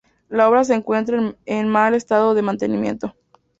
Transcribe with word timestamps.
La 0.29 0.49
obra 0.49 0.63
se 0.63 0.73
encuentra 0.73 1.35
en 1.45 1.67
mal 1.67 1.93
estado 1.93 2.33
de 2.33 2.41
mantenimiento. 2.41 3.15